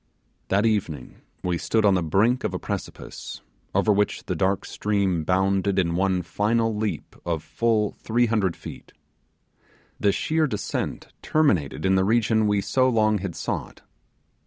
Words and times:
That 0.47 0.65
evening 0.65 1.21
we 1.43 1.59
stood 1.59 1.85
on 1.85 1.93
the 1.93 2.01
brink 2.01 2.43
of 2.43 2.55
a 2.55 2.59
precipice, 2.59 3.41
over 3.75 3.93
which 3.93 4.23
the 4.25 4.35
dark 4.35 4.65
stream 4.65 5.23
bounded 5.23 5.77
in 5.77 5.95
one 5.95 6.23
final 6.23 6.75
leap 6.75 7.15
of 7.23 7.43
full 7.43 7.91
300 7.99 8.55
feet. 8.55 8.93
The 9.99 10.11
sheer 10.11 10.47
descent 10.47 11.09
terminated 11.21 11.85
in 11.85 11.93
the 11.93 12.03
region 12.03 12.47
we 12.47 12.61
so 12.61 12.89
long 12.89 13.19
had 13.19 13.35
sought. 13.35 13.83